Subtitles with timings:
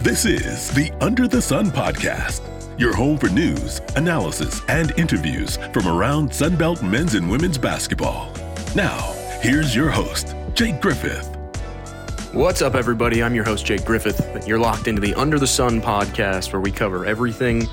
[0.00, 2.40] This is the Under the Sun podcast,
[2.80, 8.32] your home for news, analysis, and interviews from around Sunbelt men's and women's basketball.
[8.74, 11.28] Now, here's your host, Jake Griffith.
[12.32, 13.22] What's up, everybody?
[13.22, 14.48] I'm your host, Jake Griffith.
[14.48, 17.68] You're locked into the Under the Sun podcast, where we cover everything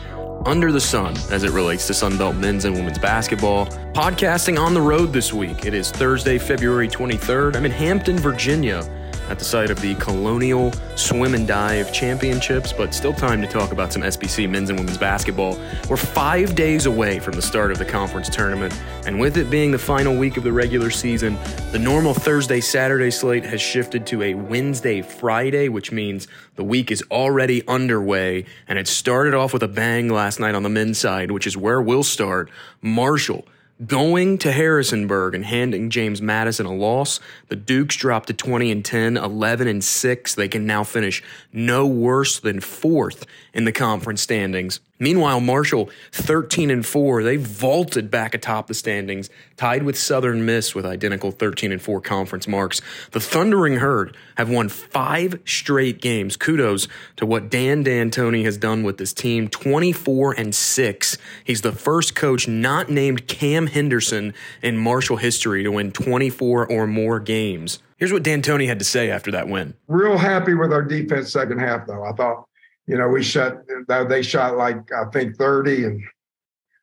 [0.46, 3.68] under the sun as it relates to Sunbelt men's and women's basketball.
[3.94, 5.66] Podcasting on the road this week.
[5.66, 7.56] It is Thursday, February 23rd.
[7.56, 8.84] I'm in Hampton, Virginia
[9.30, 13.72] at the site of the Colonial Swim and Dive Championships, but still time to talk
[13.72, 15.60] about some SBC men's and women's basketball.
[15.90, 18.74] We're five days away from the start of the conference tournament,
[19.06, 21.38] and with it being the final week of the regular season,
[21.72, 26.92] the normal Thursday Saturday slate has shifted to a Wednesday Friday, which means the week
[26.92, 30.98] is already underway, and it started off with a bang last night on the men's
[30.98, 32.50] side, which is where we'll start.
[32.82, 33.46] Marshall
[33.86, 38.84] Going to Harrisonburg and handing James Madison a loss, the Dukes dropped to 20 and
[38.84, 40.34] 10, 11 and 6.
[40.34, 41.22] They can now finish
[41.54, 44.80] no worse than fourth in the conference standings.
[45.00, 50.74] Meanwhile, Marshall, 13 and 4, they vaulted back atop the standings, tied with Southern Miss
[50.74, 52.82] with identical 13 and 4 conference marks.
[53.12, 56.36] The Thundering Herd have won five straight games.
[56.36, 56.88] Kudos
[57.18, 61.18] to what Dan D'Antoni has done with this team, 24 and 6.
[61.44, 66.88] He's the first coach not named Cam Henderson in Marshall history to win 24 or
[66.88, 67.80] more games.
[67.98, 69.74] Here's what D'Antoni had to say after that win.
[69.88, 72.04] Real happy with our defense second half, though.
[72.04, 72.47] I thought
[72.88, 73.58] you know, we shot,
[73.88, 76.02] they shot like, I think 30 and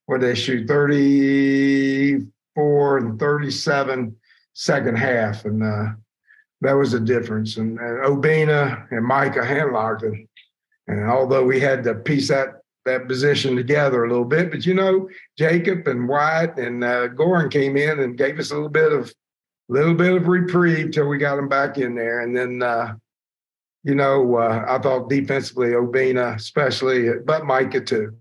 [0.07, 4.15] what they shoot 34 and 37
[4.53, 5.47] second half.
[5.47, 5.87] And uh,
[6.61, 7.57] that was a difference.
[7.57, 10.29] And, and Obinna and Micah Handlogten.
[10.87, 14.75] And although we had to piece that that position together a little bit, but you
[14.75, 17.09] know, Jacob and White and uh,
[17.49, 19.11] came in and gave us a little bit of
[19.71, 22.21] little bit of reprieve till we got them back in there.
[22.21, 22.97] And then uh,
[23.85, 28.17] you know, uh, I thought defensively, Obinna, especially, but Micah too,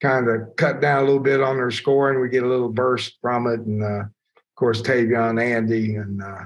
[0.00, 2.20] kind of cut down a little bit on their scoring.
[2.20, 3.60] We get a little burst from it.
[3.60, 6.44] And uh, of course, Taevion, Andy, and uh,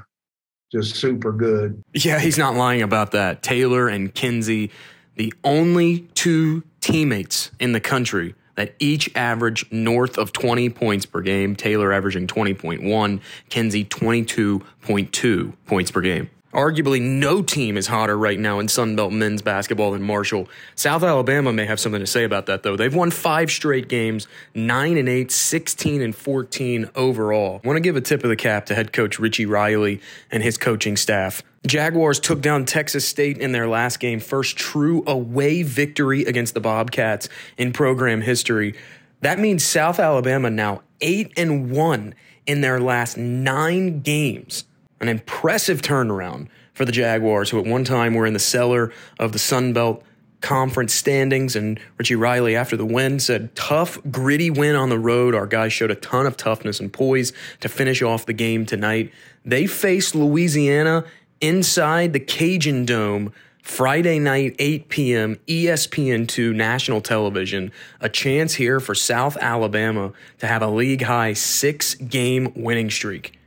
[0.73, 1.83] just super good.
[1.93, 3.43] Yeah, he's not lying about that.
[3.43, 4.71] Taylor and Kinsey,
[5.17, 11.21] the only two teammates in the country that each average north of 20 points per
[11.21, 11.55] game.
[11.55, 16.31] Taylor averaging 20.1, Kinsey 22.2 points per game.
[16.55, 20.49] Arguably, no team is hotter right now in Sunbelt men's basketball than Marshall.
[20.75, 22.75] South Alabama may have something to say about that, though.
[22.75, 27.61] They've won five straight games, 9 and 8, 16 and 14 overall.
[27.63, 30.01] I want to give a tip of the cap to head coach Richie Riley
[30.31, 31.43] and his coaching staff.
[31.67, 36.61] Jaguars took down Texas State in their last game, first true away victory against the
[36.61, 37.29] Bobcats
[37.59, 38.75] in program history.
[39.21, 42.15] That means South Alabama now 8 and 1
[42.47, 44.65] in their last nine games
[45.01, 49.33] an impressive turnaround for the Jaguars, who at one time were in the cellar of
[49.33, 50.03] the Sun Belt
[50.41, 51.57] conference standings.
[51.57, 55.35] And Richie Riley, after the win, said, Tough, gritty win on the road.
[55.35, 59.13] Our guys showed a ton of toughness and poise to finish off the game tonight.
[59.45, 61.05] They faced Louisiana
[61.41, 63.33] inside the Cajun Dome.
[63.63, 67.71] Friday night, 8 p.m., ESPN2 national television.
[68.01, 73.38] A chance here for South Alabama to have a league high six game winning streak.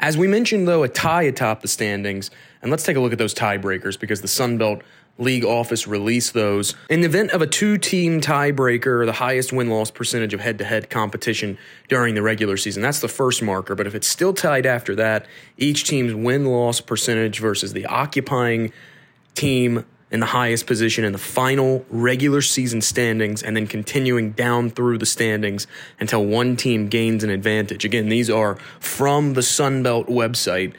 [0.00, 2.30] As we mentioned, though, a tie atop the standings,
[2.62, 4.82] and let's take a look at those tiebreakers because the Sun Belt
[5.18, 6.76] League office released those.
[6.88, 10.58] In the event of a two team tiebreaker, the highest win loss percentage of head
[10.58, 11.58] to head competition
[11.88, 13.74] during the regular season, that's the first marker.
[13.74, 15.26] But if it's still tied after that,
[15.56, 18.72] each team's win loss percentage versus the occupying
[19.34, 24.70] team in the highest position in the final regular season standings and then continuing down
[24.70, 25.66] through the standings
[26.00, 27.84] until one team gains an advantage.
[27.84, 30.74] Again, these are from the Sunbelt website.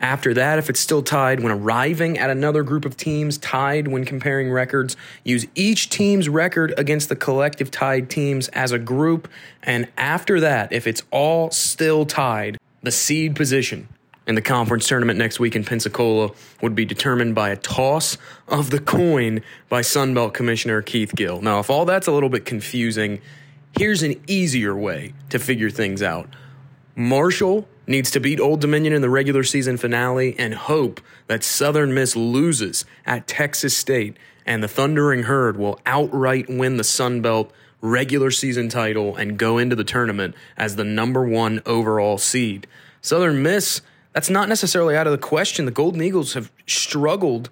[0.00, 4.04] After that, if it's still tied, when arriving at another group of teams tied when
[4.04, 9.26] comparing records, use each team's record against the collective tied teams as a group.
[9.60, 13.88] And after that, if it's all still tied, the seed position
[14.28, 16.30] in the conference tournament next week in Pensacola
[16.60, 19.40] would be determined by a toss of the coin
[19.70, 21.40] by Sunbelt Commissioner Keith Gill.
[21.40, 23.22] Now, if all that's a little bit confusing,
[23.78, 26.28] here's an easier way to figure things out.
[26.94, 31.94] Marshall needs to beat Old Dominion in the regular season finale and hope that Southern
[31.94, 37.50] Miss loses at Texas State and the Thundering Herd will outright win the Sun Belt
[37.80, 42.66] regular season title and go into the tournament as the number one overall seed.
[43.00, 43.80] Southern Miss
[44.18, 45.64] that's not necessarily out of the question.
[45.64, 47.50] The Golden Eagles have struggled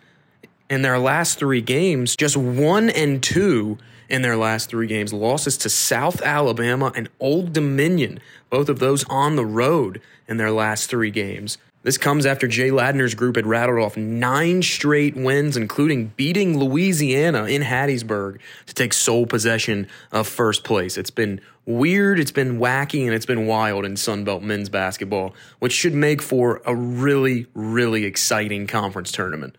[0.69, 3.79] in their last three games, just one and two
[4.09, 5.13] in their last three games.
[5.13, 8.19] Losses to South Alabama and Old Dominion,
[8.51, 10.03] both of those on the road.
[10.27, 11.57] in their last three games.
[11.85, 17.45] This comes after Jay Ladner's group had rattled off nine straight wins, including beating Louisiana
[17.45, 20.99] in Hattiesburg to take sole possession of first place.
[20.99, 25.73] It's been weird, it's been wacky, and it's been wild in Sunbelt men's basketball, which
[25.73, 29.57] should make for a really, really exciting conference tournament.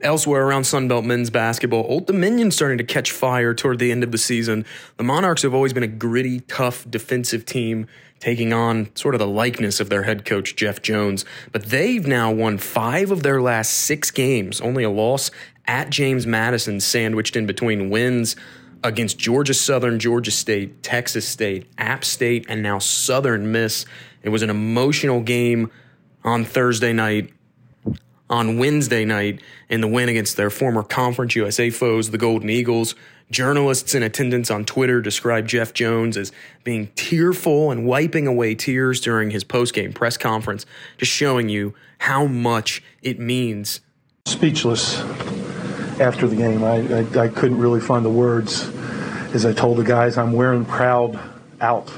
[0.00, 4.12] Elsewhere around Sunbelt men's basketball, Old Dominion starting to catch fire toward the end of
[4.12, 4.64] the season.
[4.96, 7.86] The Monarchs have always been a gritty, tough defensive team
[8.20, 11.24] taking on sort of the likeness of their head coach, Jeff Jones.
[11.52, 15.30] But they've now won five of their last six games, only a loss
[15.66, 18.36] at James Madison, sandwiched in between wins
[18.84, 23.86] against Georgia Southern, Georgia State, Texas State, App State, and now Southern Miss.
[24.22, 25.70] It was an emotional game
[26.22, 27.30] on Thursday night.
[28.30, 32.94] On Wednesday night, in the win against their former Conference USA foes, the Golden Eagles,
[33.30, 36.30] Journalists in attendance on Twitter described Jeff Jones as
[36.62, 40.66] being tearful and wiping away tears during his postgame press conference,
[40.98, 43.80] just showing you how much it means.
[44.26, 45.00] Speechless
[46.00, 46.62] after the game.
[46.62, 48.70] I, I, I couldn't really find the words
[49.34, 51.18] as I told the guys I'm wearing proud
[51.60, 51.90] out.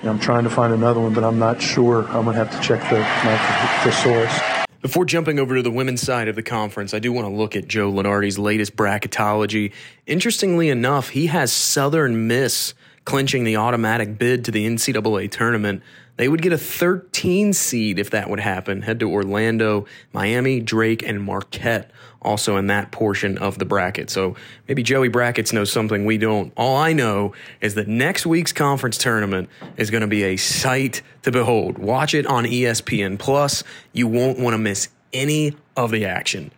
[0.00, 2.06] And I'm trying to find another one, but I'm not sure.
[2.06, 4.40] I'm going to have to check the, my thesaurus.
[4.80, 7.54] Before jumping over to the women's side of the conference, I do want to look
[7.54, 9.72] at Joe Lunardi's latest bracketology.
[10.06, 12.72] Interestingly enough, he has Southern Miss
[13.04, 15.82] clinching the automatic bid to the NCAA tournament.
[16.20, 18.82] They would get a 13 seed if that would happen.
[18.82, 21.90] Head to Orlando, Miami, Drake, and Marquette
[22.20, 24.10] also in that portion of the bracket.
[24.10, 24.36] So
[24.68, 26.52] maybe Joey Brackets knows something we don't.
[26.58, 27.32] All I know
[27.62, 31.78] is that next week's conference tournament is going to be a sight to behold.
[31.78, 33.64] Watch it on ESPN Plus.
[33.94, 36.50] You won't want to miss any of the action.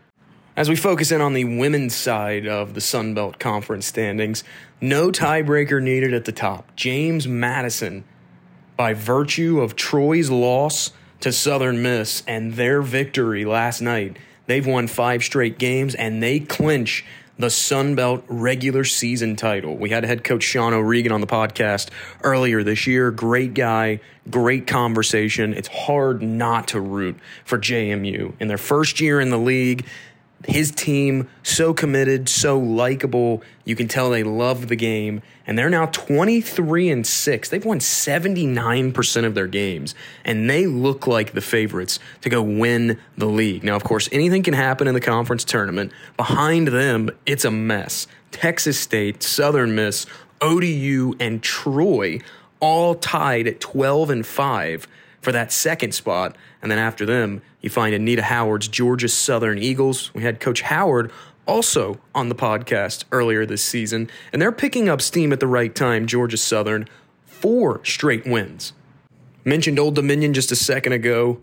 [0.56, 4.42] As we focus in on the women's side of the Sun Belt Conference standings,
[4.80, 6.74] no tiebreaker needed at the top.
[6.74, 8.02] James Madison,
[8.76, 14.16] by virtue of Troy's loss to Southern Miss and their victory last night,
[14.46, 17.04] They've won five straight games and they clinch
[17.38, 19.76] the Sun Belt regular season title.
[19.76, 21.88] We had head coach Sean O'Regan on the podcast
[22.22, 23.10] earlier this year.
[23.10, 25.54] Great guy, great conversation.
[25.54, 28.34] It's hard not to root for JMU.
[28.38, 29.86] In their first year in the league,
[30.46, 33.42] his team so committed, so likable.
[33.64, 37.48] You can tell they love the game, and they're now 23 and 6.
[37.48, 39.94] They've won 79% of their games,
[40.24, 43.64] and they look like the favorites to go win the league.
[43.64, 45.92] Now, of course, anything can happen in the conference tournament.
[46.16, 48.06] Behind them, it's a mess.
[48.30, 50.06] Texas State, Southern Miss,
[50.40, 52.20] ODU, and Troy
[52.60, 54.88] all tied at 12 and 5
[55.22, 56.36] for that second spot.
[56.60, 60.12] And then after them, you find Anita Howard's Georgia Southern Eagles.
[60.12, 61.10] We had Coach Howard
[61.46, 65.74] also on the podcast earlier this season, and they're picking up steam at the right
[65.74, 66.06] time.
[66.06, 66.86] Georgia Southern,
[67.24, 68.72] four straight wins.
[69.44, 71.40] Mentioned Old Dominion just a second ago.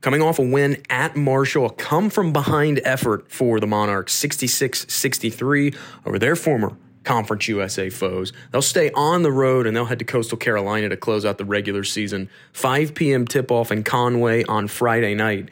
[0.00, 4.86] Coming off a win at Marshall, a come from behind effort for the Monarchs, 66
[4.88, 5.74] 63
[6.06, 8.32] over their former Conference USA foes.
[8.50, 11.44] They'll stay on the road and they'll head to Coastal Carolina to close out the
[11.44, 12.28] regular season.
[12.52, 13.26] 5 p.m.
[13.26, 15.50] tip off in Conway on Friday night.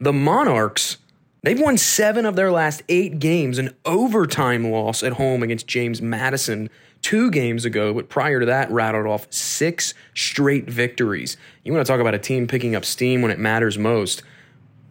[0.00, 0.98] The Monarchs,
[1.42, 6.02] they've won seven of their last eight games, an overtime loss at home against James
[6.02, 6.68] Madison
[7.02, 11.36] two games ago, but prior to that, rattled off six straight victories.
[11.62, 14.22] You want to talk about a team picking up steam when it matters most.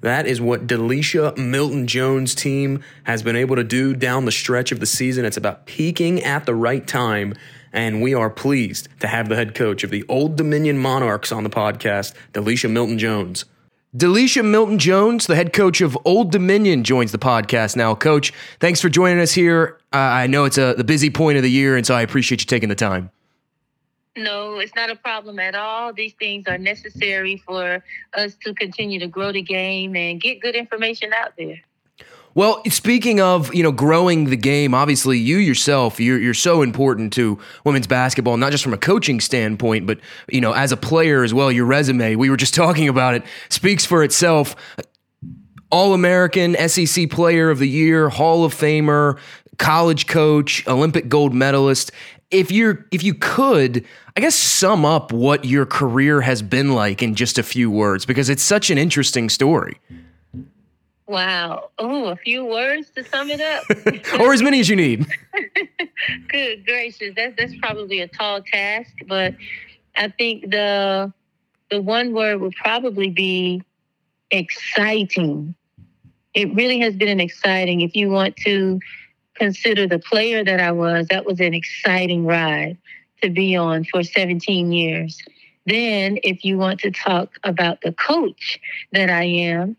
[0.02, 4.80] That is what DeLisha Milton-Jones' team has been able to do down the stretch of
[4.80, 5.26] the season.
[5.26, 7.34] It's about peaking at the right time.
[7.74, 11.44] And we are pleased to have the head coach of the Old Dominion Monarchs on
[11.44, 13.46] the podcast, DeLisha Milton-Jones.
[13.96, 17.96] Delisha Milton Jones, the head coach of Old Dominion, joins the podcast now.
[17.96, 19.80] Coach, thanks for joining us here.
[19.94, 22.42] Uh, I know it's a, the busy point of the year, and so I appreciate
[22.42, 23.10] you taking the time.
[24.18, 25.92] No, it's not a problem at all.
[25.92, 30.56] These things are necessary for us to continue to grow the game and get good
[30.56, 31.62] information out there.
[32.34, 37.14] Well, speaking of you know growing the game, obviously you yourself you're you're so important
[37.14, 41.24] to women's basketball, not just from a coaching standpoint, but you know as a player
[41.24, 41.50] as well.
[41.50, 44.56] Your resume, we were just talking about it, speaks for itself.
[45.72, 49.18] All American, SEC Player of the Year, Hall of Famer,
[49.58, 51.92] college coach, Olympic gold medalist
[52.32, 57.04] if you're if you could i guess sum up what your career has been like
[57.04, 59.80] in just a few words because it's such an interesting story.
[61.08, 61.70] Wow.
[61.78, 64.20] Oh a few words to sum it up.
[64.20, 65.06] Or as many as you need.
[66.30, 67.14] Good gracious.
[67.16, 69.36] That's that's probably a tall task but
[69.98, 71.14] i think the
[71.70, 73.62] the one word would probably be
[74.32, 75.56] exciting.
[76.34, 78.80] It really has been an exciting if you want to
[79.36, 82.78] consider the player that I was, that was an exciting ride
[83.22, 85.22] to be on for 17 years.
[85.66, 88.60] Then, if you want to talk about the coach
[88.92, 89.76] that I am,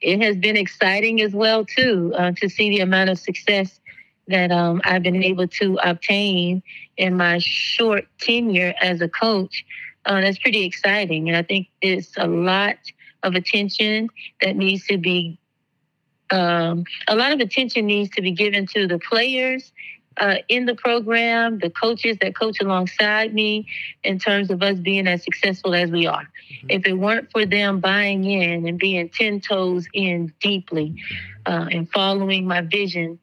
[0.00, 3.80] it has been exciting as well too uh, to see the amount of success
[4.28, 6.62] that um, I've been able to obtain
[6.96, 9.64] in my short tenure as a coach.
[10.06, 12.76] Uh, that's pretty exciting, and I think it's a lot
[13.22, 14.08] of attention
[14.40, 15.38] that needs to be
[16.30, 19.72] um, a lot of attention needs to be given to the players
[20.16, 23.66] uh, in the program, the coaches that coach alongside me,
[24.04, 26.22] in terms of us being as successful as we are.
[26.22, 26.66] Mm-hmm.
[26.70, 30.94] If it weren't for them buying in and being 10 toes in deeply
[31.46, 33.18] uh, and following my vision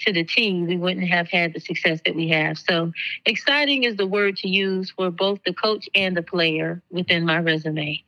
[0.00, 2.58] to the T, we wouldn't have had the success that we have.
[2.58, 2.92] So,
[3.26, 7.38] exciting is the word to use for both the coach and the player within my
[7.38, 8.02] resume.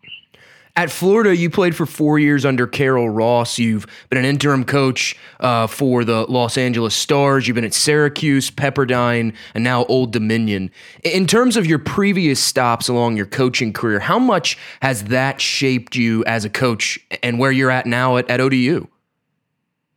[0.75, 3.59] At Florida, you played for four years under Carol Ross.
[3.59, 7.47] You've been an interim coach uh, for the Los Angeles Stars.
[7.47, 10.71] You've been at Syracuse, Pepperdine, and now Old Dominion.
[11.05, 15.95] In terms of your previous stops along your coaching career, how much has that shaped
[15.95, 18.87] you as a coach and where you're at now at, at ODU?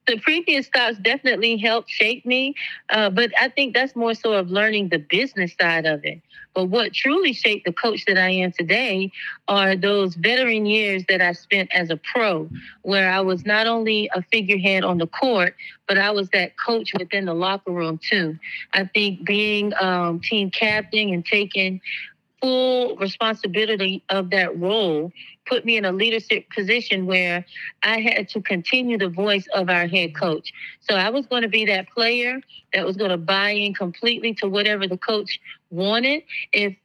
[0.08, 2.56] The previous stops definitely helped shape me,
[2.90, 6.22] uh, but I think that's more so of learning the business side of it.
[6.54, 9.12] But what truly shaped the coach that I am today
[9.48, 12.50] are those veteran years that I spent as a pro,
[12.84, 15.56] where I was not only a figurehead on the court,
[15.88, 18.40] but I was that coach within the locker room too.
[18.74, 21.82] I think being um, team captain and taking
[22.42, 25.12] full responsibility of that role
[25.46, 27.46] put me in a leadership position where
[27.84, 30.52] I had to continue the voice of our head coach.
[30.82, 32.42] So I was going to be that player
[32.74, 35.40] that was going to buy in completely to whatever the coach
[35.70, 36.24] wanted.
[36.52, 36.76] If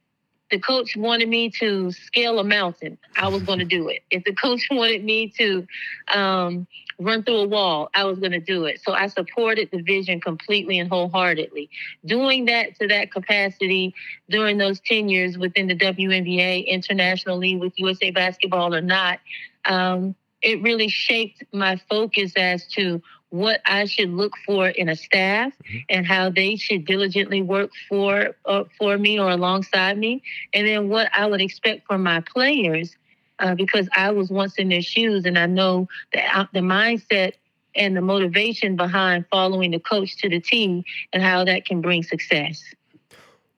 [0.51, 4.03] the coach wanted me to scale a mountain, I was going to do it.
[4.11, 5.65] If the coach wanted me to
[6.13, 6.67] um,
[6.99, 8.81] run through a wall, I was going to do it.
[8.83, 11.69] So I supported the vision completely and wholeheartedly.
[12.05, 13.95] Doing that to that capacity
[14.29, 19.19] during those 10 years within the WNBA, internationally with USA Basketball or not,
[19.65, 23.01] um, it really shaped my focus as to
[23.31, 25.77] what I should look for in a staff mm-hmm.
[25.89, 30.21] and how they should diligently work for uh, for me or alongside me,
[30.53, 32.95] and then what I would expect from my players,
[33.39, 37.33] uh, because I was once in their shoes and I know the uh, the mindset
[37.73, 40.83] and the motivation behind following the coach to the team
[41.13, 42.61] and how that can bring success.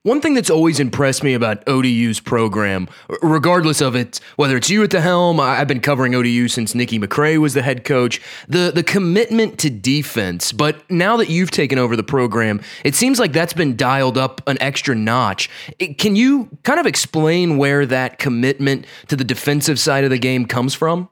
[0.04, 2.90] One thing that's always impressed me about ODU's program,
[3.22, 6.98] regardless of it, whether it's you at the helm, I've been covering ODU since Nikki
[6.98, 10.52] McCray was the head coach, the, the commitment to defense.
[10.52, 14.42] But now that you've taken over the program, it seems like that's been dialed up
[14.46, 15.48] an extra notch.
[15.96, 20.44] can you kind of explain where that commitment to the defensive side of the game
[20.44, 21.08] comes from?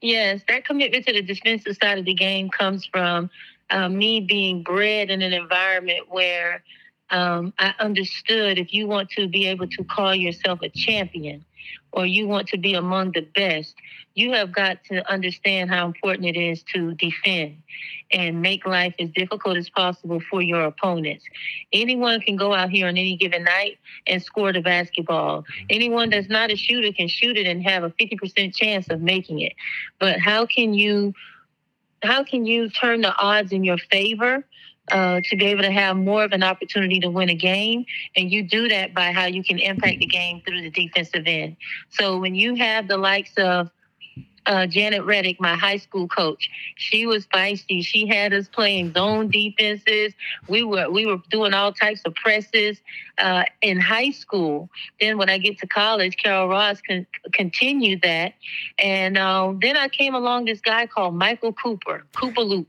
[0.00, 3.28] Yes, that commitment to the defensive side of the game comes from
[3.68, 6.62] uh, me being bred in an environment where–
[7.12, 11.44] um, I understood if you want to be able to call yourself a champion
[11.92, 13.74] or you want to be among the best,
[14.14, 17.56] you have got to understand how important it is to defend
[18.10, 21.24] and make life as difficult as possible for your opponents.
[21.72, 25.44] Anyone can go out here on any given night and score the basketball.
[25.70, 29.40] Anyone that's not a shooter can shoot it and have a 50% chance of making
[29.40, 29.52] it.
[29.98, 31.14] But how can you
[32.02, 34.44] how can you turn the odds in your favor
[34.90, 37.84] uh, to be able to have more of an opportunity to win a game.
[38.16, 41.56] And you do that by how you can impact the game through the defensive end.
[41.90, 43.70] So when you have the likes of
[44.46, 46.50] uh, Janet Reddick, my high school coach.
[46.76, 47.84] She was feisty.
[47.84, 50.14] She had us playing zone defenses.
[50.48, 52.80] We were we were doing all types of presses
[53.18, 54.68] uh, in high school.
[55.00, 58.34] Then when I get to college, Carol Ross con- continued that,
[58.78, 62.68] and uh, then I came along this guy called Michael Cooper, Coop-a-Loop,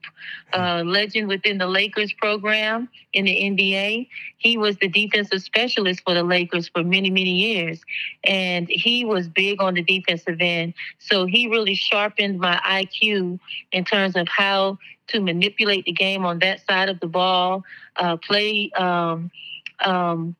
[0.53, 4.08] uh, legend within the Lakers program in the NBA.
[4.38, 7.82] He was the defensive specialist for the Lakers for many many years,
[8.24, 10.74] and he was big on the defensive end.
[11.00, 13.39] So he really really sharpened my IQ
[13.72, 14.77] in terms of how
[15.08, 17.63] to manipulate the game on that side of the ball,
[17.96, 19.32] uh, play um,
[19.79, 20.36] um,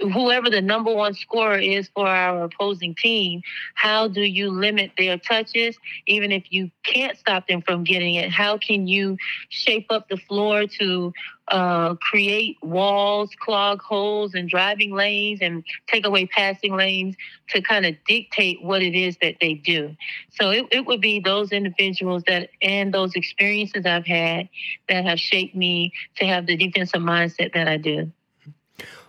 [0.00, 3.40] whoever the number one scorer is for our opposing team,
[3.74, 5.76] how do you limit their touches?
[6.06, 9.16] Even if you can't stop them from getting it, how can you
[9.48, 11.12] shape up the floor to
[11.48, 17.16] uh, create walls, clog holes, and driving lanes, and take away passing lanes
[17.50, 19.94] to kind of dictate what it is that they do.
[20.30, 24.48] So it, it would be those individuals that and those experiences I've had
[24.88, 28.12] that have shaped me to have the defensive mindset that I do.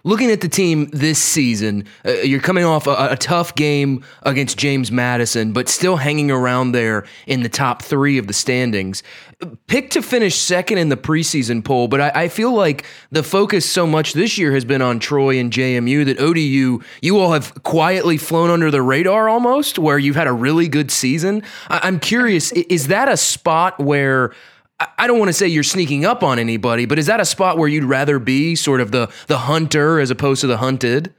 [0.03, 4.57] Looking at the team this season, uh, you're coming off a, a, tough game against
[4.57, 9.01] James Madison, but still hanging around there in the top three of the standings.
[9.67, 13.69] Picked to finish second in the preseason poll, but I, I feel like the focus
[13.69, 17.63] so much this year has been on Troy and JMU that ODU, you all have
[17.63, 21.43] quietly flown under the radar almost, where you've had a really good season.
[21.69, 24.33] I, I'm curious, is that a spot where
[24.97, 27.57] I don't want to say you're sneaking up on anybody, but is that a spot
[27.57, 31.13] where you'd rather be sort of the the hunter as opposed to the hunted?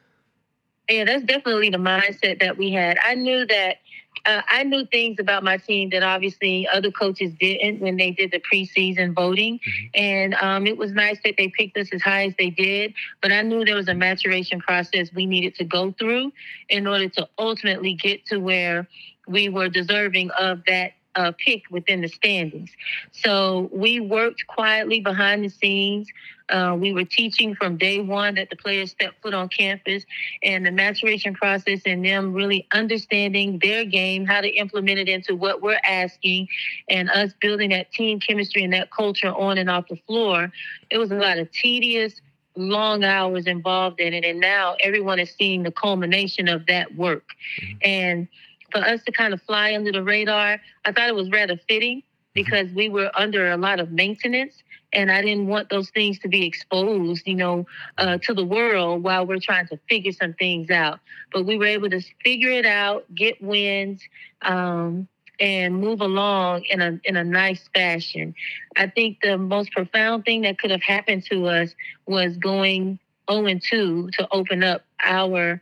[0.89, 2.99] Yeah, that's definitely the mindset that we had.
[3.03, 3.79] I knew that
[4.27, 8.31] uh, I knew things about my team that obviously other coaches didn't when they did
[8.31, 9.59] the preseason voting.
[9.59, 9.87] Mm-hmm.
[9.95, 12.95] And um, it was nice that they picked us as high as they did.
[13.21, 16.33] But I knew there was a maturation process we needed to go through
[16.69, 18.89] in order to ultimately get to where
[19.27, 22.71] we were deserving of that uh, pick within the standings.
[23.13, 26.09] So we worked quietly behind the scenes.
[26.51, 30.05] Uh, we were teaching from day one that the players stepped foot on campus
[30.43, 35.35] and the maturation process and them really understanding their game, how to implement it into
[35.35, 36.47] what we're asking,
[36.89, 40.53] and us building that team chemistry and that culture on and off the floor.
[40.91, 42.21] It was a lot of tedious,
[42.57, 44.25] long hours involved in it.
[44.25, 47.25] And now everyone is seeing the culmination of that work.
[47.61, 47.77] Mm-hmm.
[47.83, 48.29] And
[48.75, 52.03] for us to kind of fly under the radar, I thought it was rather fitting
[52.35, 54.63] because we were under a lot of maintenance
[54.93, 57.67] and I didn't want those things to be exposed, you know,
[57.99, 60.99] uh, to the world while we're trying to figure some things out.
[61.33, 64.03] But we were able to figure it out, get wins,
[64.43, 65.09] um,
[65.41, 68.35] and move along in a in a nice fashion.
[68.77, 71.75] I think the most profound thing that could have happened to us
[72.07, 73.01] was going
[73.31, 75.61] 0 and 2 to open up our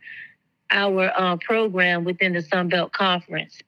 [0.73, 3.59] our uh, program within the Sun Belt Conference.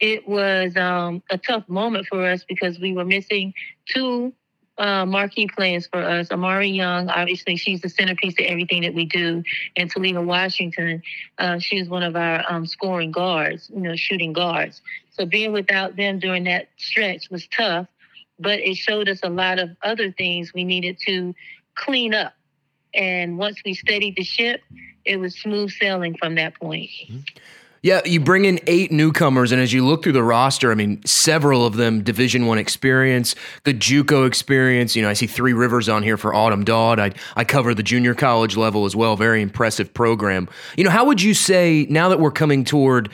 [0.00, 3.54] It was um, a tough moment for us because we were missing
[3.86, 4.32] two
[4.78, 6.30] uh, marquee players for us.
[6.30, 9.42] Amari Young, obviously, she's the centerpiece of everything that we do.
[9.74, 11.02] And Talita Washington,
[11.38, 14.82] uh, she's one of our um, scoring guards, you know, shooting guards.
[15.12, 17.86] So being without them during that stretch was tough,
[18.38, 21.34] but it showed us a lot of other things we needed to
[21.74, 22.34] clean up.
[22.96, 24.62] And once we steadied the ship,
[25.04, 26.90] it was smooth sailing from that point.
[27.82, 31.04] Yeah, you bring in eight newcomers, and as you look through the roster, I mean,
[31.04, 34.96] several of them Division One experience, good JUCO experience.
[34.96, 36.98] You know, I see Three Rivers on here for Autumn Dodd.
[36.98, 39.14] I I cover the junior college level as well.
[39.14, 40.48] Very impressive program.
[40.76, 43.10] You know, how would you say now that we're coming toward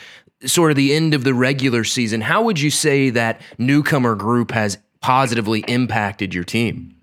[0.46, 2.22] sort of the end of the regular season?
[2.22, 6.94] How would you say that newcomer group has positively impacted your team?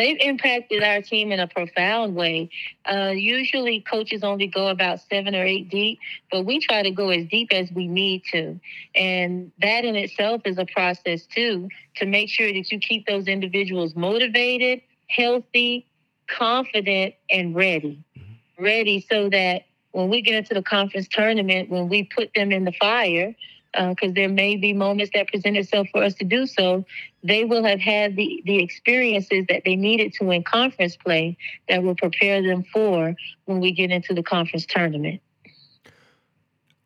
[0.00, 2.48] They've impacted our team in a profound way.
[2.90, 5.98] Uh, usually, coaches only go about seven or eight deep,
[6.32, 8.58] but we try to go as deep as we need to.
[8.94, 13.28] And that in itself is a process, too, to make sure that you keep those
[13.28, 15.86] individuals motivated, healthy,
[16.26, 18.02] confident, and ready.
[18.18, 18.64] Mm-hmm.
[18.64, 22.64] Ready so that when we get into the conference tournament, when we put them in
[22.64, 23.34] the fire,
[23.72, 26.84] because uh, there may be moments that present itself for us to do so,
[27.22, 31.36] they will have had the, the experiences that they needed to in conference play
[31.68, 35.20] that will prepare them for when we get into the conference tournament.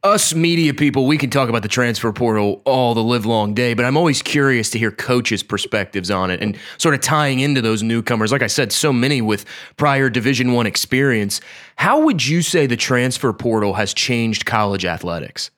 [0.03, 3.73] Us media people, we can talk about the transfer portal all the live long day,
[3.73, 7.63] but I'm always curious to hear coaches' perspectives on it and sort of tying into
[7.63, 8.31] those newcomers.
[8.31, 9.47] Like I said, so many with
[9.79, 11.41] prior Division One experience.
[11.77, 15.51] How would you say the transfer portal has changed college athletics?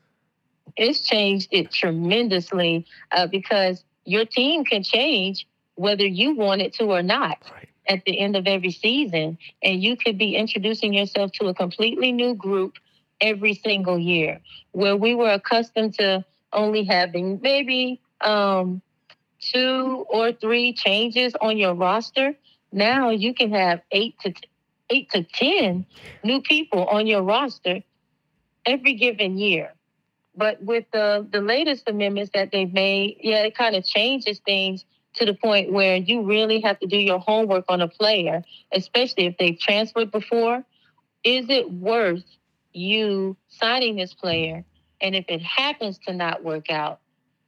[0.76, 6.84] It's changed it tremendously uh, because your team can change whether you want it to
[6.84, 7.68] or not right.
[7.88, 9.38] at the end of every season.
[9.62, 12.74] And you could be introducing yourself to a completely new group
[13.20, 14.40] every single year,
[14.72, 18.82] where we were accustomed to only having maybe um,
[19.40, 22.34] two or three changes on your roster.
[22.72, 24.48] Now you can have eight to t-
[24.90, 25.86] eight to ten
[26.22, 27.82] new people on your roster
[28.64, 29.75] every given year.
[30.36, 34.84] But with the the latest amendments that they've made, yeah, it kind of changes things
[35.14, 39.26] to the point where you really have to do your homework on a player, especially
[39.26, 40.62] if they've transferred before.
[41.24, 42.24] Is it worth
[42.72, 44.64] you signing this player?
[45.00, 47.00] And if it happens to not work out,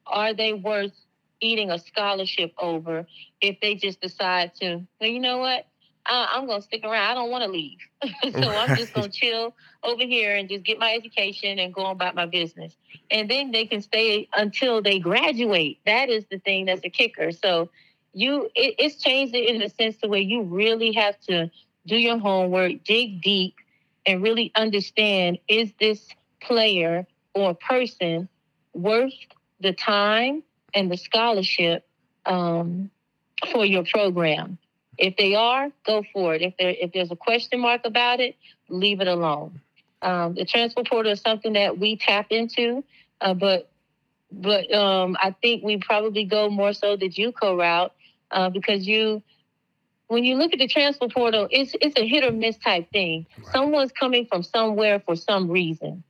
[0.06, 0.92] are they worth
[1.40, 3.06] eating a scholarship over
[3.40, 5.66] if they just decide to, well, you know what?
[6.06, 7.10] I, am going to stick around.
[7.10, 7.78] I don't want to leave.
[8.02, 11.86] so I'm just going to chill over here and just get my education and go
[11.86, 12.74] about my business.
[13.10, 15.80] And then they can stay until they graduate.
[15.86, 17.32] That is the thing that's a kicker.
[17.32, 17.70] So
[18.12, 21.50] you, it, it's changed it in the sense to where you really have to
[21.86, 23.54] do your homework, dig deep,
[24.06, 26.06] and really understand is this
[26.40, 28.28] player or person
[28.72, 29.12] worth
[29.60, 30.42] the time
[30.74, 31.86] and the scholarship
[32.26, 32.90] um,
[33.52, 34.58] for your program?
[34.98, 36.42] If they are, go for it.
[36.42, 38.36] If there if there's a question mark about it,
[38.68, 39.60] leave it alone.
[40.02, 42.84] Um, the transfer portal is something that we tap into,
[43.20, 43.70] uh, but
[44.30, 47.92] but um, I think we probably go more so the JUCO route
[48.30, 49.22] uh, because you
[50.08, 53.26] when you look at the transfer portal, it's it's a hit or miss type thing.
[53.36, 53.46] Right.
[53.52, 56.02] Someone's coming from somewhere for some reason.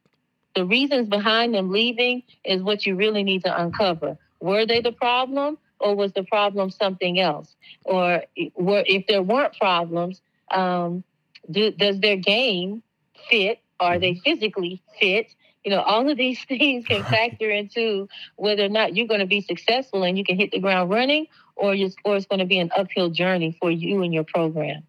[0.55, 4.17] The reasons behind them leaving is what you really need to uncover.
[4.41, 7.55] Were they the problem, or was the problem something else?
[7.85, 8.23] Or
[8.55, 11.05] were if there weren't problems, um,
[11.51, 12.83] do, does their game
[13.29, 13.61] fit?
[13.81, 14.21] Are they mm-hmm.
[14.21, 15.35] physically fit?
[15.65, 19.27] You know, all of these things can factor into whether or not you're going to
[19.27, 22.47] be successful and you can hit the ground running, or, you, or it's going to
[22.47, 24.85] be an uphill journey for you and your program.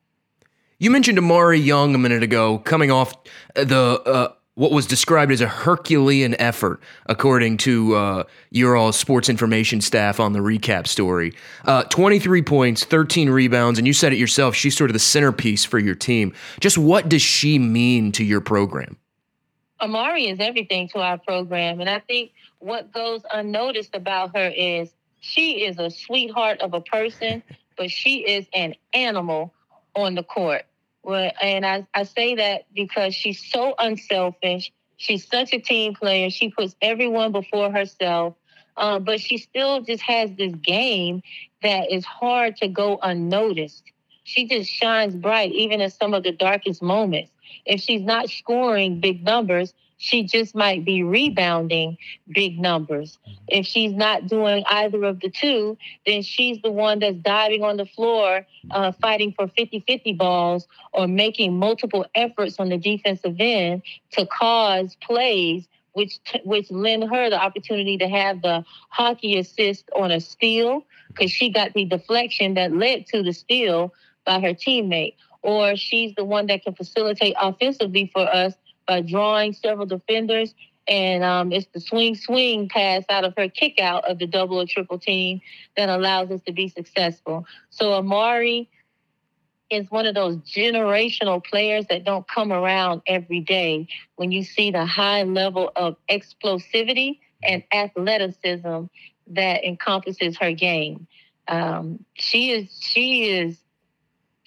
[0.82, 3.14] You mentioned Amari Young a minute ago, coming off
[3.54, 9.30] the uh, what was described as a Herculean effort, according to uh, your all sports
[9.30, 11.34] information staff on the recap story.
[11.64, 14.54] Uh, 23 points, 13 rebounds, and you said it yourself.
[14.56, 16.34] She's sort of the centerpiece for your team.
[16.60, 18.98] Just what does she mean to your program?
[19.80, 24.92] Amari is everything to our program, and I think what goes unnoticed about her is
[25.22, 27.44] she is a sweetheart of a person,
[27.78, 29.54] but she is an animal
[29.96, 30.66] on the court.
[31.04, 34.72] Well, and I, I say that because she's so unselfish.
[34.98, 36.30] She's such a team player.
[36.30, 38.36] She puts everyone before herself.
[38.78, 41.22] Um, but she still just has this game
[41.62, 43.84] that is hard to go unnoticed.
[44.24, 47.32] She just shines bright, even in some of the darkest moments.
[47.66, 51.98] If she's not scoring big numbers, she just might be rebounding
[52.34, 53.20] big numbers.
[53.22, 53.34] Mm-hmm.
[53.50, 57.76] If she's not doing either of the two, then she's the one that's diving on
[57.76, 63.36] the floor, uh, fighting for 50 50 balls or making multiple efforts on the defensive
[63.40, 65.68] end to cause plays.
[65.94, 70.86] Which, t- which lend her the opportunity to have the hockey assist on a steal
[71.10, 73.92] because she got the deflection that led to the steal
[74.24, 78.54] by her teammate or she's the one that can facilitate offensively for us
[78.90, 80.56] by drawing several defenders.
[80.88, 84.60] And um, it's the swing swing pass out of her kick out of the double
[84.60, 85.42] or triple team
[85.78, 87.46] that allows us to be successful.
[87.70, 88.68] So Amari
[89.70, 94.72] is one of those generational players that don't come around every day when you see
[94.72, 98.86] the high level of explosivity and athleticism
[99.28, 101.06] that encompasses her game.
[101.48, 103.60] Um, she is she is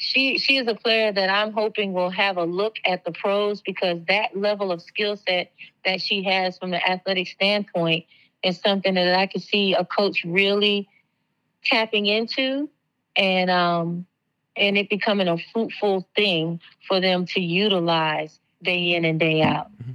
[0.03, 3.63] she she is a player that I'm hoping will have a look at the pros
[3.63, 5.53] because that level of skill set
[5.85, 8.07] that she has from the athletic standpoint
[8.43, 10.89] is something that I could see a coach really
[11.65, 12.69] tapping into
[13.15, 14.07] and um
[14.57, 19.71] and it becoming a fruitful thing for them to utilize day in and day out.
[19.71, 19.93] Mm-hmm.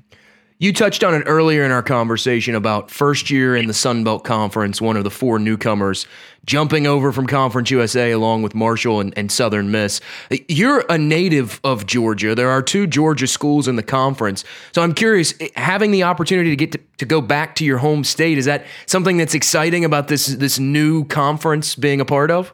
[0.60, 4.24] You touched on it earlier in our conversation about first year in the Sun Belt
[4.24, 6.08] Conference, one of the four newcomers
[6.48, 10.02] jumping over from Conference USA along with Marshall and, and, Southern Miss.
[10.48, 12.34] You're a native of Georgia.
[12.34, 14.44] There are two Georgia schools in the conference.
[14.72, 17.78] So I'm curious, eh, having the opportunity to get to, to go back to your
[17.78, 22.32] home state, is that something that's exciting about this this new conference being a part
[22.32, 22.52] of?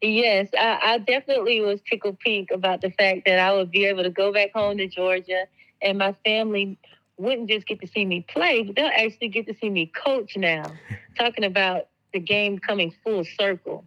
[0.00, 4.04] Yes, I, I definitely was tickled pink about the fact that I would be able
[4.04, 5.46] to go back home to Georgia
[5.82, 6.78] and my family
[7.18, 10.36] wouldn't just get to see me play, but they'll actually get to see me coach
[10.36, 10.72] now.
[11.18, 13.84] Talking about the game coming full circle.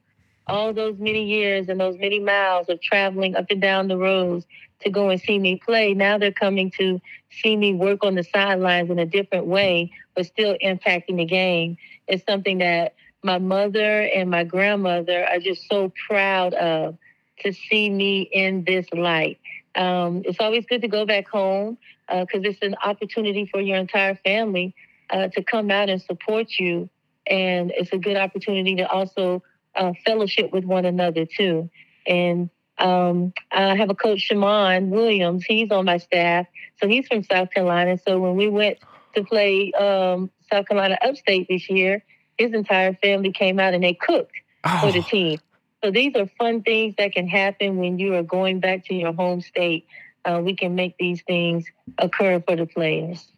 [0.48, 4.46] All those many years and those many miles of traveling up and down the roads
[4.82, 5.94] to go and see me play.
[5.94, 10.26] Now they're coming to see me work on the sidelines in a different way, but
[10.26, 11.78] still impacting the game.
[12.08, 16.98] It's something that my mother and my grandmother are just so proud of
[17.40, 19.40] to see me in this light.
[19.76, 21.78] Um, it's always good to go back home
[22.12, 24.76] because uh, it's an opportunity for your entire family
[25.10, 26.90] uh, to come out and support you.
[27.28, 29.44] And it's a good opportunity to also
[29.76, 31.70] uh, fellowship with one another too.
[32.06, 35.46] And um, I have a coach, Shaman Williams.
[35.46, 36.48] He's on my staff.
[36.82, 37.98] So he's from South Carolina.
[38.06, 38.80] So when we went
[39.16, 42.04] to play um, South Carolina Upstate this year,
[42.38, 44.80] his entire family came out and they cooked oh.
[44.82, 45.10] for the oh.
[45.10, 45.40] team.
[45.84, 49.14] So these are fun things that can happen when you are going back to your
[49.14, 49.86] home state
[50.26, 51.66] uh, we can make these things
[51.98, 53.32] occur for the players.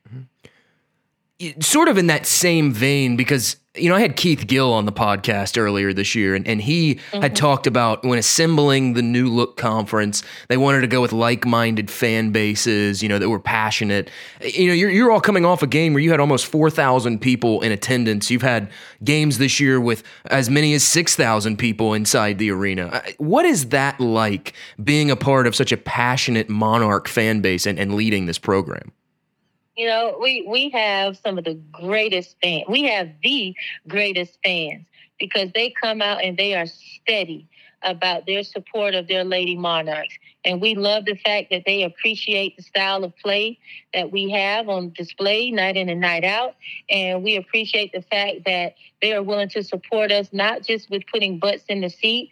[1.59, 4.91] Sort of in that same vein, because you know, I had Keith Gill on the
[4.91, 7.21] podcast earlier this year, and, and he mm-hmm.
[7.21, 11.43] had talked about when assembling the New Look Conference, they wanted to go with like
[11.43, 14.11] minded fan bases, you know, that were passionate.
[14.41, 17.61] You know, you're, you're all coming off a game where you had almost 4,000 people
[17.61, 18.29] in attendance.
[18.29, 18.69] You've had
[19.03, 23.01] games this year with as many as 6,000 people inside the arena.
[23.17, 27.79] What is that like being a part of such a passionate Monarch fan base and,
[27.79, 28.91] and leading this program?
[29.75, 32.65] You know, we we have some of the greatest fans.
[32.69, 33.55] We have the
[33.88, 34.86] greatest fans
[35.19, 37.47] because they come out and they are steady.
[37.83, 40.15] about their support of their Lady Monarchs.
[40.45, 43.59] And we love the fact that they appreciate the style of play
[43.93, 46.55] that we have on display night in and night out.
[46.89, 51.03] And we appreciate the fact that they are willing to support us, not just with
[51.12, 52.29] putting butts in the seat,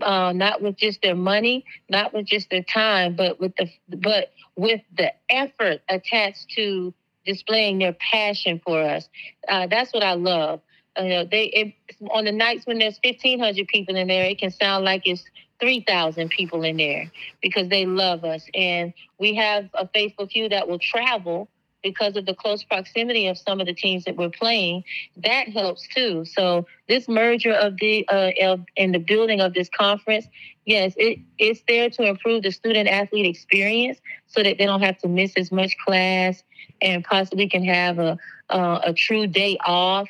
[0.00, 4.32] uh, not with just their money, not with just their time, but with the but
[4.56, 6.94] with the effort attached to
[7.24, 9.08] displaying their passion for us.
[9.48, 10.60] Uh, that's what I love.
[10.96, 11.74] Uh, they it,
[12.10, 15.24] on the nights when there's 1,500 people in there, it can sound like it's
[15.60, 17.10] 3,000 people in there
[17.42, 18.44] because they love us.
[18.54, 21.48] And we have a faithful few that will travel
[21.84, 24.82] because of the close proximity of some of the teams that we're playing,
[25.18, 26.24] that helps too.
[26.24, 30.26] So this merger of the uh, in the building of this conference,
[30.64, 34.98] yes, it, it's there to improve the student athlete experience so that they don't have
[34.98, 36.42] to miss as much class
[36.82, 38.18] and possibly can have a
[38.50, 40.08] uh, a true day off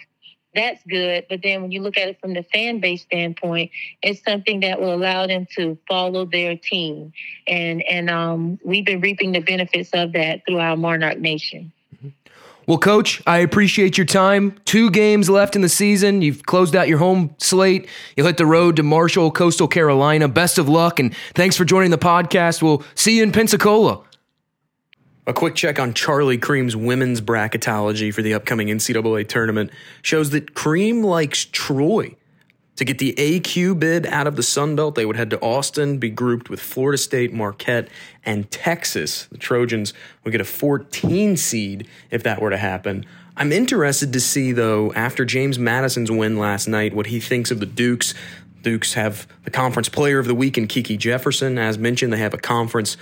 [0.54, 1.26] that's good.
[1.28, 3.70] But then when you look at it from the fan base standpoint,
[4.02, 7.12] it's something that will allow them to follow their team.
[7.46, 11.72] And and um, we've been reaping the benefits of that through our Monarch Nation.
[12.66, 14.56] Well, Coach, I appreciate your time.
[14.64, 16.22] Two games left in the season.
[16.22, 17.88] You've closed out your home slate.
[18.16, 20.28] You'll hit the road to Marshall, Coastal Carolina.
[20.28, 22.62] Best of luck, and thanks for joining the podcast.
[22.62, 24.02] We'll see you in Pensacola.
[25.26, 29.70] A quick check on Charlie Cream's women's bracketology for the upcoming NCAA tournament
[30.02, 32.14] shows that Cream likes Troy.
[32.76, 35.96] To get the AQ bid out of the Sun Belt, they would head to Austin,
[35.96, 37.88] be grouped with Florida State, Marquette,
[38.22, 39.26] and Texas.
[39.30, 43.06] The Trojans would get a 14 seed if that were to happen.
[43.34, 47.60] I'm interested to see, though, after James Madison's win last night, what he thinks of
[47.60, 48.12] the Dukes.
[48.60, 51.56] Dukes have the conference player of the week in Kiki Jefferson.
[51.56, 52.96] As mentioned, they have a conference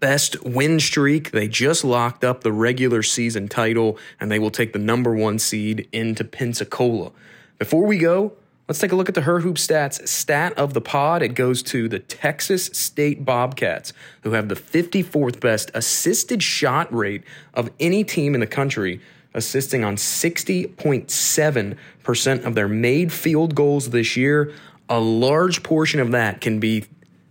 [0.00, 1.30] best win streak.
[1.30, 5.38] They just locked up the regular season title and they will take the number one
[5.38, 7.12] seed into Pensacola.
[7.58, 8.32] Before we go,
[8.68, 11.22] let's take a look at the Her Hoop Stats stat of the pod.
[11.22, 17.24] It goes to the Texas State Bobcats, who have the 54th best assisted shot rate
[17.54, 19.00] of any team in the country,
[19.34, 24.52] assisting on 60.7% of their made field goals this year.
[24.88, 26.84] A large portion of that can be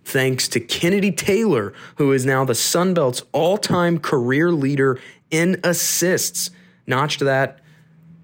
[0.06, 5.00] thanks to Kennedy Taylor, who is now the Sun Belt's all time career leader
[5.32, 6.52] in assists.
[6.88, 7.60] Notched that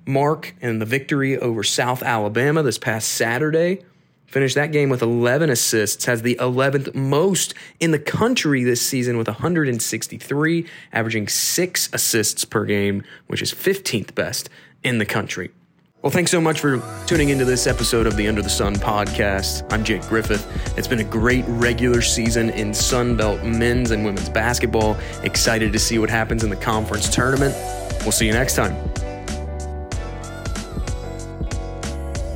[0.06, 3.82] mark in the victory over South Alabama this past Saturday.
[4.28, 9.18] Finished that game with 11 assists, has the 11th most in the country this season
[9.18, 14.50] with 163, averaging six assists per game, which is 15th best
[14.84, 15.52] in the country.
[16.02, 19.72] Well, thanks so much for tuning into this episode of the Under the Sun podcast.
[19.72, 20.44] I'm Jake Griffith.
[20.76, 24.98] It's been a great regular season in Sun Belt men's and women's basketball.
[25.22, 27.54] Excited to see what happens in the conference tournament.
[28.02, 28.76] We'll see you next time.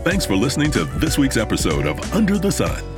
[0.04, 2.95] Thanks for listening to this week's episode of Under the Sun.